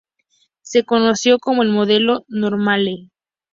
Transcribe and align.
Se 0.63 0.83
conoció 0.83 1.37
como 1.37 1.61
el 1.61 1.69
modelo 1.69 2.25
‘normale’. 2.27 3.11